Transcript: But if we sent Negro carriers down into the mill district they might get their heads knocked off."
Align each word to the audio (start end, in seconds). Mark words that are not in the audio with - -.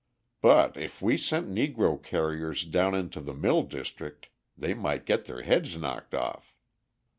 But 0.41 0.77
if 0.77 0.99
we 1.03 1.15
sent 1.15 1.47
Negro 1.51 2.01
carriers 2.01 2.65
down 2.65 2.95
into 2.95 3.21
the 3.21 3.35
mill 3.35 3.61
district 3.61 4.29
they 4.57 4.73
might 4.73 5.05
get 5.05 5.25
their 5.25 5.43
heads 5.43 5.77
knocked 5.77 6.15
off." 6.15 6.55